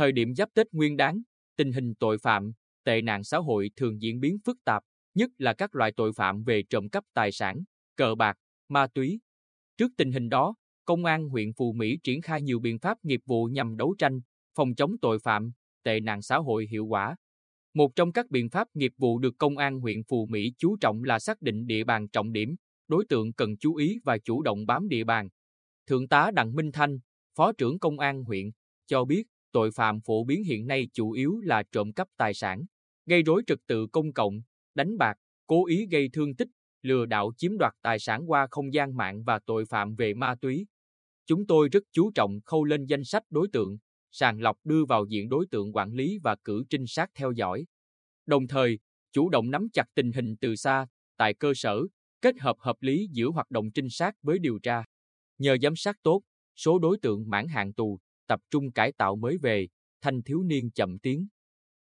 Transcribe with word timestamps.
Thời 0.00 0.12
điểm 0.12 0.34
giáp 0.34 0.48
Tết 0.54 0.66
Nguyên 0.72 0.96
đáng, 0.96 1.22
tình 1.56 1.72
hình 1.72 1.94
tội 1.94 2.18
phạm, 2.18 2.52
tệ 2.84 3.02
nạn 3.02 3.24
xã 3.24 3.38
hội 3.38 3.70
thường 3.76 4.02
diễn 4.02 4.20
biến 4.20 4.38
phức 4.44 4.56
tạp, 4.64 4.82
nhất 5.14 5.30
là 5.38 5.52
các 5.52 5.74
loại 5.74 5.92
tội 5.96 6.12
phạm 6.16 6.42
về 6.42 6.62
trộm 6.70 6.88
cắp 6.88 7.04
tài 7.14 7.32
sản, 7.32 7.62
cờ 7.96 8.14
bạc, 8.14 8.36
ma 8.68 8.86
túy. 8.94 9.20
Trước 9.76 9.92
tình 9.96 10.12
hình 10.12 10.28
đó, 10.28 10.54
Công 10.84 11.04
an 11.04 11.28
huyện 11.28 11.52
Phù 11.52 11.72
Mỹ 11.72 11.98
triển 12.02 12.22
khai 12.22 12.42
nhiều 12.42 12.60
biện 12.60 12.78
pháp 12.78 12.98
nghiệp 13.02 13.20
vụ 13.26 13.44
nhằm 13.44 13.76
đấu 13.76 13.94
tranh, 13.98 14.20
phòng 14.54 14.74
chống 14.74 14.98
tội 15.02 15.18
phạm, 15.18 15.52
tệ 15.82 16.00
nạn 16.00 16.22
xã 16.22 16.36
hội 16.36 16.66
hiệu 16.70 16.86
quả. 16.86 17.16
Một 17.74 17.90
trong 17.96 18.12
các 18.12 18.30
biện 18.30 18.50
pháp 18.50 18.68
nghiệp 18.74 18.92
vụ 18.98 19.18
được 19.18 19.34
Công 19.38 19.56
an 19.56 19.80
huyện 19.80 20.02
Phù 20.08 20.26
Mỹ 20.26 20.52
chú 20.58 20.76
trọng 20.80 21.04
là 21.04 21.18
xác 21.18 21.42
định 21.42 21.66
địa 21.66 21.84
bàn 21.84 22.08
trọng 22.08 22.32
điểm, 22.32 22.56
đối 22.88 23.04
tượng 23.08 23.32
cần 23.32 23.56
chú 23.56 23.74
ý 23.74 23.98
và 24.04 24.18
chủ 24.18 24.42
động 24.42 24.66
bám 24.66 24.88
địa 24.88 25.04
bàn. 25.04 25.28
Thượng 25.86 26.08
tá 26.08 26.30
Đặng 26.34 26.54
Minh 26.54 26.72
Thanh, 26.72 26.98
Phó 27.36 27.52
trưởng 27.52 27.78
Công 27.78 27.98
an 27.98 28.24
huyện, 28.24 28.50
cho 28.86 29.04
biết 29.04 29.24
tội 29.52 29.70
phạm 29.70 30.00
phổ 30.00 30.24
biến 30.24 30.44
hiện 30.44 30.66
nay 30.66 30.88
chủ 30.92 31.10
yếu 31.10 31.40
là 31.40 31.62
trộm 31.72 31.92
cắp 31.92 32.08
tài 32.16 32.34
sản, 32.34 32.64
gây 33.06 33.22
rối 33.22 33.42
trật 33.46 33.58
tự 33.66 33.86
công 33.86 34.12
cộng, 34.12 34.40
đánh 34.74 34.98
bạc, 34.98 35.14
cố 35.46 35.66
ý 35.66 35.86
gây 35.86 36.08
thương 36.12 36.34
tích, 36.34 36.48
lừa 36.82 37.06
đảo 37.06 37.32
chiếm 37.36 37.58
đoạt 37.58 37.72
tài 37.82 37.98
sản 37.98 38.30
qua 38.30 38.46
không 38.50 38.74
gian 38.74 38.96
mạng 38.96 39.24
và 39.24 39.38
tội 39.46 39.64
phạm 39.64 39.94
về 39.94 40.14
ma 40.14 40.34
túy. 40.40 40.66
Chúng 41.26 41.46
tôi 41.46 41.68
rất 41.68 41.82
chú 41.92 42.10
trọng 42.14 42.40
khâu 42.44 42.64
lên 42.64 42.86
danh 42.86 43.04
sách 43.04 43.22
đối 43.30 43.48
tượng, 43.52 43.78
sàng 44.10 44.40
lọc 44.40 44.56
đưa 44.64 44.84
vào 44.84 45.04
diện 45.04 45.28
đối 45.28 45.46
tượng 45.50 45.72
quản 45.72 45.92
lý 45.92 46.18
và 46.22 46.36
cử 46.44 46.64
trinh 46.70 46.86
sát 46.86 47.10
theo 47.14 47.32
dõi. 47.32 47.66
Đồng 48.26 48.46
thời, 48.46 48.78
chủ 49.12 49.28
động 49.28 49.50
nắm 49.50 49.68
chặt 49.72 49.84
tình 49.94 50.12
hình 50.12 50.36
từ 50.36 50.56
xa, 50.56 50.86
tại 51.16 51.34
cơ 51.34 51.52
sở, 51.56 51.82
kết 52.20 52.40
hợp 52.40 52.56
hợp 52.58 52.76
lý 52.80 53.08
giữa 53.12 53.28
hoạt 53.30 53.50
động 53.50 53.70
trinh 53.74 53.90
sát 53.90 54.14
với 54.22 54.38
điều 54.38 54.58
tra. 54.58 54.84
Nhờ 55.38 55.56
giám 55.62 55.76
sát 55.76 55.96
tốt, 56.02 56.22
số 56.56 56.78
đối 56.78 56.98
tượng 56.98 57.30
mãn 57.30 57.48
hạn 57.48 57.72
tù, 57.72 57.98
tập 58.30 58.40
trung 58.50 58.72
cải 58.72 58.92
tạo 58.92 59.16
mới 59.16 59.38
về, 59.38 59.68
thanh 60.00 60.22
thiếu 60.22 60.42
niên 60.42 60.70
chậm 60.70 60.98
tiến. 60.98 61.26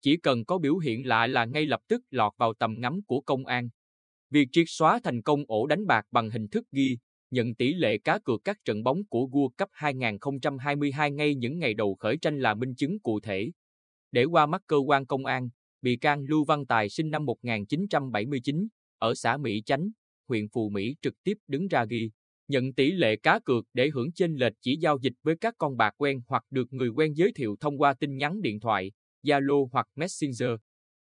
Chỉ 0.00 0.16
cần 0.16 0.44
có 0.44 0.58
biểu 0.58 0.78
hiện 0.78 1.06
lạ 1.06 1.26
là 1.26 1.44
ngay 1.44 1.66
lập 1.66 1.80
tức 1.88 2.02
lọt 2.10 2.32
vào 2.36 2.54
tầm 2.54 2.74
ngắm 2.78 3.00
của 3.06 3.20
công 3.20 3.46
an. 3.46 3.68
Việc 4.30 4.48
triệt 4.52 4.64
xóa 4.68 5.00
thành 5.04 5.22
công 5.22 5.44
ổ 5.48 5.66
đánh 5.66 5.86
bạc 5.86 6.06
bằng 6.10 6.30
hình 6.30 6.48
thức 6.48 6.64
ghi, 6.72 6.98
nhận 7.30 7.54
tỷ 7.54 7.74
lệ 7.74 7.98
cá 7.98 8.18
cược 8.18 8.40
các 8.44 8.58
trận 8.64 8.82
bóng 8.82 9.04
của 9.06 9.28
World 9.32 9.48
Cup 9.58 9.68
2022 9.72 11.10
ngay 11.10 11.34
những 11.34 11.58
ngày 11.58 11.74
đầu 11.74 11.94
khởi 11.94 12.16
tranh 12.16 12.38
là 12.38 12.54
minh 12.54 12.74
chứng 12.74 13.00
cụ 13.00 13.20
thể. 13.20 13.50
Để 14.12 14.24
qua 14.24 14.46
mắt 14.46 14.62
cơ 14.66 14.76
quan 14.76 15.06
công 15.06 15.26
an, 15.26 15.48
bị 15.82 15.96
can 15.96 16.24
Lưu 16.24 16.44
Văn 16.44 16.66
Tài 16.66 16.88
sinh 16.88 17.10
năm 17.10 17.24
1979, 17.24 18.68
ở 18.98 19.14
xã 19.14 19.36
Mỹ 19.36 19.62
Chánh, 19.66 19.88
huyện 20.28 20.48
Phù 20.48 20.68
Mỹ 20.68 20.96
trực 21.02 21.14
tiếp 21.22 21.34
đứng 21.48 21.68
ra 21.68 21.84
ghi, 21.84 22.10
nhận 22.48 22.72
tỷ 22.72 22.92
lệ 22.92 23.16
cá 23.16 23.38
cược 23.44 23.64
để 23.74 23.90
hưởng 23.94 24.12
chênh 24.12 24.34
lệch 24.34 24.52
chỉ 24.60 24.76
giao 24.76 24.98
dịch 24.98 25.12
với 25.22 25.36
các 25.40 25.54
con 25.58 25.76
bạc 25.76 25.94
quen 25.98 26.20
hoặc 26.26 26.44
được 26.50 26.72
người 26.72 26.88
quen 26.88 27.12
giới 27.16 27.32
thiệu 27.32 27.56
thông 27.60 27.78
qua 27.78 27.94
tin 27.94 28.16
nhắn 28.16 28.42
điện 28.42 28.60
thoại, 28.60 28.92
Zalo 29.22 29.68
hoặc 29.72 29.86
Messenger. 29.94 30.50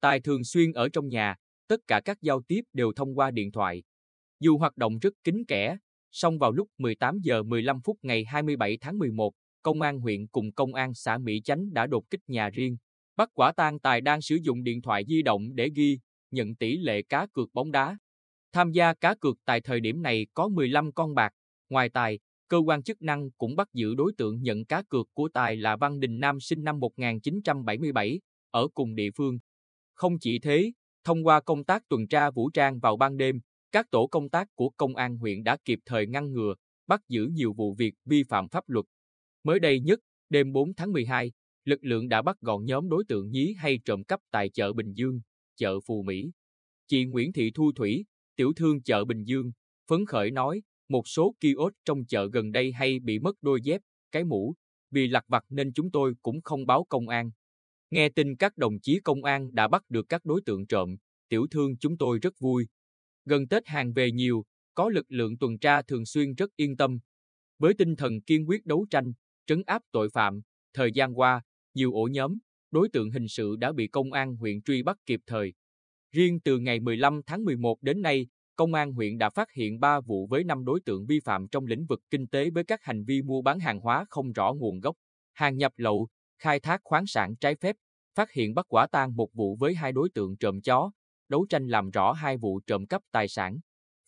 Tài 0.00 0.20
thường 0.20 0.44
xuyên 0.44 0.72
ở 0.72 0.88
trong 0.88 1.08
nhà, 1.08 1.36
tất 1.68 1.80
cả 1.86 2.00
các 2.04 2.18
giao 2.22 2.42
tiếp 2.48 2.60
đều 2.72 2.92
thông 2.96 3.18
qua 3.18 3.30
điện 3.30 3.52
thoại. 3.52 3.82
Dù 4.40 4.58
hoạt 4.58 4.76
động 4.76 4.98
rất 4.98 5.14
kín 5.24 5.44
kẽ, 5.48 5.76
song 6.10 6.38
vào 6.38 6.52
lúc 6.52 6.68
18 6.78 7.18
giờ 7.22 7.42
15 7.42 7.80
phút 7.84 7.98
ngày 8.02 8.24
27 8.24 8.78
tháng 8.80 8.98
11, 8.98 9.32
công 9.62 9.80
an 9.80 10.00
huyện 10.00 10.26
cùng 10.26 10.52
công 10.52 10.74
an 10.74 10.94
xã 10.94 11.18
Mỹ 11.18 11.40
Chánh 11.44 11.72
đã 11.72 11.86
đột 11.86 12.10
kích 12.10 12.20
nhà 12.26 12.50
riêng, 12.50 12.76
bắt 13.16 13.30
quả 13.34 13.52
tang 13.52 13.80
Tài 13.80 14.00
đang 14.00 14.22
sử 14.22 14.38
dụng 14.42 14.62
điện 14.62 14.82
thoại 14.82 15.04
di 15.08 15.22
động 15.22 15.54
để 15.54 15.70
ghi, 15.74 15.98
nhận 16.30 16.54
tỷ 16.54 16.76
lệ 16.76 17.02
cá 17.02 17.26
cược 17.32 17.48
bóng 17.54 17.70
đá. 17.70 17.98
Tham 18.52 18.72
gia 18.72 18.94
cá 18.94 19.14
cược 19.14 19.36
tại 19.44 19.60
thời 19.60 19.80
điểm 19.80 20.02
này 20.02 20.26
có 20.34 20.48
15 20.48 20.92
con 20.92 21.14
bạc, 21.14 21.32
ngoài 21.68 21.88
Tài, 21.88 22.18
cơ 22.48 22.58
quan 22.58 22.82
chức 22.82 23.02
năng 23.02 23.30
cũng 23.30 23.56
bắt 23.56 23.68
giữ 23.72 23.94
đối 23.94 24.12
tượng 24.16 24.42
nhận 24.42 24.64
cá 24.64 24.82
cược 24.82 25.06
của 25.14 25.28
Tài 25.34 25.56
là 25.56 25.76
Văn 25.76 26.00
Đình 26.00 26.20
Nam 26.20 26.40
sinh 26.40 26.64
năm 26.64 26.80
1977, 26.80 28.20
ở 28.50 28.68
cùng 28.74 28.94
địa 28.94 29.10
phương. 29.16 29.38
Không 29.94 30.18
chỉ 30.20 30.38
thế, 30.38 30.72
thông 31.04 31.26
qua 31.26 31.40
công 31.40 31.64
tác 31.64 31.88
tuần 31.88 32.08
tra 32.08 32.30
vũ 32.30 32.50
trang 32.50 32.78
vào 32.78 32.96
ban 32.96 33.16
đêm, 33.16 33.40
các 33.72 33.90
tổ 33.90 34.06
công 34.06 34.28
tác 34.28 34.48
của 34.54 34.70
công 34.70 34.96
an 34.96 35.16
huyện 35.16 35.42
đã 35.44 35.56
kịp 35.64 35.78
thời 35.86 36.06
ngăn 36.06 36.32
ngừa, 36.32 36.54
bắt 36.86 37.00
giữ 37.08 37.28
nhiều 37.32 37.52
vụ 37.52 37.74
việc 37.74 37.94
vi 38.04 38.22
phạm 38.22 38.48
pháp 38.48 38.68
luật. 38.68 38.86
Mới 39.44 39.60
đây 39.60 39.80
nhất, 39.80 40.00
đêm 40.28 40.52
4 40.52 40.74
tháng 40.74 40.92
12, 40.92 41.32
lực 41.64 41.84
lượng 41.84 42.08
đã 42.08 42.22
bắt 42.22 42.40
gọn 42.40 42.64
nhóm 42.64 42.88
đối 42.88 43.04
tượng 43.08 43.30
nhí 43.30 43.54
hay 43.58 43.78
trộm 43.84 44.04
cắp 44.04 44.20
tại 44.30 44.48
chợ 44.48 44.72
Bình 44.72 44.92
Dương, 44.92 45.20
chợ 45.56 45.80
Phù 45.80 46.02
Mỹ. 46.02 46.30
Chị 46.86 47.04
Nguyễn 47.04 47.32
Thị 47.32 47.50
Thu 47.54 47.72
Thủy, 47.72 48.04
tiểu 48.36 48.52
thương 48.56 48.82
chợ 48.82 49.04
Bình 49.04 49.24
Dương, 49.24 49.52
phấn 49.88 50.06
khởi 50.06 50.30
nói, 50.30 50.62
một 50.88 51.08
số 51.08 51.34
kiosk 51.40 51.74
trong 51.84 52.04
chợ 52.04 52.28
gần 52.32 52.52
đây 52.52 52.72
hay 52.72 52.98
bị 52.98 53.18
mất 53.18 53.36
đôi 53.42 53.60
dép, 53.62 53.80
cái 54.12 54.24
mũ, 54.24 54.54
vì 54.90 55.08
lặt 55.08 55.24
vặt 55.28 55.44
nên 55.48 55.72
chúng 55.72 55.90
tôi 55.90 56.14
cũng 56.22 56.40
không 56.42 56.66
báo 56.66 56.86
công 56.88 57.08
an. 57.08 57.30
Nghe 57.90 58.08
tin 58.08 58.36
các 58.36 58.56
đồng 58.56 58.80
chí 58.80 59.00
công 59.04 59.24
an 59.24 59.54
đã 59.54 59.68
bắt 59.68 59.82
được 59.88 60.08
các 60.08 60.24
đối 60.24 60.40
tượng 60.46 60.66
trộm, 60.66 60.96
tiểu 61.28 61.46
thương 61.50 61.76
chúng 61.76 61.96
tôi 61.96 62.18
rất 62.18 62.34
vui. 62.38 62.66
Gần 63.24 63.48
Tết 63.48 63.66
hàng 63.66 63.92
về 63.92 64.12
nhiều, 64.12 64.44
có 64.74 64.88
lực 64.88 65.06
lượng 65.08 65.38
tuần 65.38 65.58
tra 65.58 65.82
thường 65.82 66.06
xuyên 66.06 66.34
rất 66.34 66.50
yên 66.56 66.76
tâm. 66.76 66.98
Với 67.58 67.74
tinh 67.74 67.96
thần 67.96 68.20
kiên 68.20 68.48
quyết 68.48 68.66
đấu 68.66 68.86
tranh, 68.90 69.12
trấn 69.46 69.62
áp 69.66 69.82
tội 69.92 70.08
phạm, 70.12 70.40
thời 70.74 70.90
gian 70.94 71.18
qua, 71.18 71.42
nhiều 71.74 71.92
ổ 71.92 72.08
nhóm, 72.12 72.38
đối 72.70 72.88
tượng 72.88 73.10
hình 73.10 73.28
sự 73.28 73.56
đã 73.56 73.72
bị 73.72 73.88
công 73.88 74.12
an 74.12 74.36
huyện 74.36 74.62
truy 74.62 74.82
bắt 74.82 74.96
kịp 75.06 75.20
thời. 75.26 75.52
Riêng 76.12 76.40
từ 76.40 76.58
ngày 76.58 76.80
15 76.80 77.20
tháng 77.26 77.44
11 77.44 77.82
đến 77.82 78.02
nay, 78.02 78.26
công 78.56 78.74
an 78.74 78.92
huyện 78.92 79.18
đã 79.18 79.30
phát 79.30 79.52
hiện 79.52 79.80
3 79.80 80.00
vụ 80.00 80.26
với 80.26 80.44
5 80.44 80.64
đối 80.64 80.80
tượng 80.80 81.06
vi 81.06 81.20
phạm 81.20 81.48
trong 81.48 81.66
lĩnh 81.66 81.86
vực 81.86 82.00
kinh 82.10 82.26
tế 82.26 82.50
với 82.50 82.64
các 82.64 82.82
hành 82.82 83.04
vi 83.04 83.22
mua 83.22 83.42
bán 83.42 83.60
hàng 83.60 83.80
hóa 83.80 84.04
không 84.10 84.32
rõ 84.32 84.52
nguồn 84.52 84.80
gốc, 84.80 84.96
hàng 85.32 85.56
nhập 85.56 85.72
lậu, 85.76 86.08
khai 86.38 86.60
thác 86.60 86.80
khoáng 86.84 87.06
sản 87.06 87.36
trái 87.36 87.54
phép, 87.54 87.76
phát 88.14 88.32
hiện 88.32 88.54
bắt 88.54 88.66
quả 88.68 88.86
tang 88.86 89.16
một 89.16 89.28
vụ 89.34 89.56
với 89.56 89.74
hai 89.74 89.92
đối 89.92 90.08
tượng 90.14 90.36
trộm 90.36 90.60
chó, 90.60 90.90
đấu 91.28 91.46
tranh 91.48 91.68
làm 91.68 91.90
rõ 91.90 92.12
hai 92.12 92.36
vụ 92.36 92.60
trộm 92.66 92.86
cắp 92.86 93.02
tài 93.12 93.28
sản, 93.28 93.58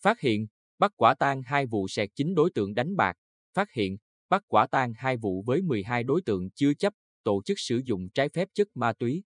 phát 0.01 0.19
hiện, 0.19 0.47
bắt 0.79 0.91
quả 0.95 1.13
tang 1.13 1.41
hai 1.45 1.65
vụ 1.65 1.87
sẹt 1.87 2.09
chính 2.15 2.35
đối 2.35 2.51
tượng 2.51 2.73
đánh 2.73 2.95
bạc, 2.95 3.17
phát 3.53 3.71
hiện, 3.71 3.97
bắt 4.29 4.43
quả 4.47 4.67
tang 4.67 4.93
hai 4.97 5.17
vụ 5.17 5.43
với 5.45 5.61
12 5.61 6.03
đối 6.03 6.21
tượng 6.21 6.49
chưa 6.49 6.73
chấp 6.73 6.93
tổ 7.23 7.41
chức 7.45 7.59
sử 7.59 7.81
dụng 7.85 8.09
trái 8.09 8.29
phép 8.29 8.47
chất 8.53 8.67
ma 8.75 8.93
túy. 8.93 9.23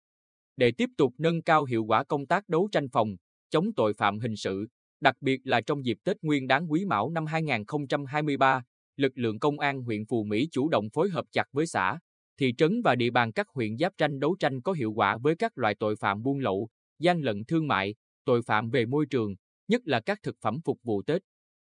Để 0.57 0.71
tiếp 0.71 0.89
tục 0.97 1.13
nâng 1.17 1.41
cao 1.41 1.65
hiệu 1.65 1.83
quả 1.83 2.03
công 2.03 2.25
tác 2.25 2.49
đấu 2.49 2.69
tranh 2.71 2.89
phòng, 2.89 3.15
chống 3.49 3.73
tội 3.75 3.93
phạm 3.93 4.19
hình 4.19 4.35
sự, 4.35 4.67
đặc 4.99 5.15
biệt 5.21 5.41
là 5.43 5.61
trong 5.61 5.85
dịp 5.85 5.97
Tết 6.03 6.17
Nguyên 6.21 6.47
đán 6.47 6.71
Quý 6.71 6.85
Mão 6.85 7.09
năm 7.09 7.25
2023, 7.25 8.63
lực 8.95 9.11
lượng 9.15 9.39
công 9.39 9.59
an 9.59 9.81
huyện 9.81 10.05
Phù 10.05 10.23
Mỹ 10.23 10.47
chủ 10.51 10.69
động 10.69 10.89
phối 10.93 11.09
hợp 11.09 11.25
chặt 11.31 11.47
với 11.51 11.67
xã, 11.67 11.99
thị 12.39 12.53
trấn 12.57 12.81
và 12.81 12.95
địa 12.95 13.09
bàn 13.09 13.31
các 13.31 13.47
huyện 13.49 13.77
giáp 13.77 13.93
tranh 13.97 14.19
đấu 14.19 14.35
tranh 14.39 14.61
có 14.61 14.71
hiệu 14.71 14.91
quả 14.91 15.17
với 15.17 15.35
các 15.35 15.57
loại 15.57 15.75
tội 15.75 15.95
phạm 15.95 16.23
buôn 16.23 16.39
lậu, 16.39 16.69
gian 16.99 17.21
lận 17.21 17.45
thương 17.45 17.67
mại, 17.67 17.95
tội 18.25 18.41
phạm 18.41 18.69
về 18.69 18.85
môi 18.85 19.05
trường, 19.05 19.35
nhất 19.67 19.81
là 19.85 19.99
các 19.99 20.19
thực 20.23 20.35
phẩm 20.41 20.59
phục 20.65 20.79
vụ 20.83 21.01
Tết. 21.01 21.21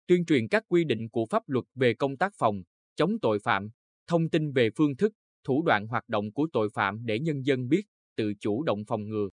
Tuyên 0.07 0.25
truyền 0.25 0.49
các 0.49 0.65
quy 0.69 0.85
định 0.85 1.09
của 1.09 1.27
pháp 1.27 1.43
luật 1.47 1.65
về 1.75 1.95
công 1.95 2.17
tác 2.17 2.33
phòng, 2.39 2.63
chống 2.97 3.19
tội 3.23 3.39
phạm, 3.39 3.69
thông 4.07 4.31
tin 4.31 4.53
về 4.53 4.71
phương 4.77 4.97
thức, 4.97 5.13
thủ 5.45 5.63
đoạn 5.63 5.87
hoạt 5.87 6.09
động 6.09 6.33
của 6.33 6.49
tội 6.53 6.69
phạm 6.75 7.07
để 7.07 7.19
nhân 7.19 7.47
dân 7.47 7.69
biết, 7.69 7.83
tự 8.17 8.33
chủ 8.41 8.63
động 8.63 8.85
phòng 8.89 9.09
ngừa. 9.09 9.29